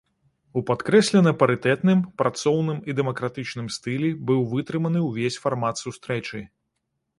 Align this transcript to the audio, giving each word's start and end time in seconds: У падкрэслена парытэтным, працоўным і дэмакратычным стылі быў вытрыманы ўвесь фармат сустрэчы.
У 0.59 0.61
падкрэслена 0.69 1.33
парытэтным, 1.41 2.01
працоўным 2.21 2.79
і 2.91 2.97
дэмакратычным 3.01 3.67
стылі 3.77 4.09
быў 4.31 4.41
вытрыманы 4.57 4.99
ўвесь 5.11 5.41
фармат 5.47 5.75
сустрэчы. 5.85 6.45